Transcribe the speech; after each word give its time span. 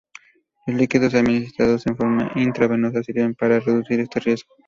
Los 0.65 0.77
líquidos 0.77 1.13
administrados 1.13 1.85
en 1.85 1.95
forma 1.95 2.31
intravenosa 2.35 3.03
sirven 3.03 3.35
para 3.35 3.59
reducir 3.59 3.99
este 3.99 4.19
riesgo. 4.19 4.55